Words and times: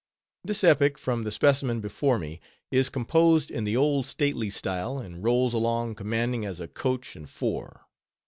This 0.43 0.63
epic, 0.63 0.97
from 0.97 1.25
the 1.25 1.29
specimen 1.31 1.79
before 1.79 2.17
me, 2.17 2.39
is 2.71 2.89
composed 2.89 3.51
in 3.51 3.65
the 3.65 3.77
old 3.77 4.07
stately 4.07 4.49
style, 4.49 4.97
and 4.97 5.23
rolls 5.23 5.53
along 5.53 5.93
commanding 5.93 6.43
as 6.43 6.59
a 6.59 6.67
coach 6.67 7.15
and 7.15 7.29
four. 7.29 7.85